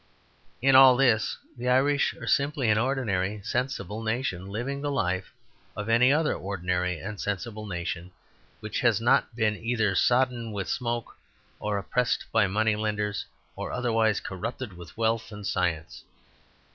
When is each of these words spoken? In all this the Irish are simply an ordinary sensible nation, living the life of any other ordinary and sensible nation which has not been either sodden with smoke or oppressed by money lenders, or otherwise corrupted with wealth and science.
In 0.63 0.75
all 0.75 0.97
this 0.97 1.37
the 1.55 1.69
Irish 1.69 2.15
are 2.15 2.25
simply 2.25 2.69
an 2.69 2.77
ordinary 2.79 3.39
sensible 3.43 4.01
nation, 4.01 4.47
living 4.47 4.81
the 4.81 4.89
life 4.89 5.31
of 5.77 5.89
any 5.89 6.11
other 6.11 6.33
ordinary 6.33 6.97
and 6.97 7.21
sensible 7.21 7.67
nation 7.67 8.09
which 8.61 8.79
has 8.79 8.99
not 8.99 9.35
been 9.35 9.55
either 9.55 9.93
sodden 9.93 10.51
with 10.53 10.67
smoke 10.67 11.15
or 11.59 11.77
oppressed 11.77 12.25
by 12.31 12.47
money 12.47 12.75
lenders, 12.75 13.27
or 13.55 13.71
otherwise 13.71 14.19
corrupted 14.19 14.73
with 14.73 14.97
wealth 14.97 15.31
and 15.31 15.45
science. 15.45 16.03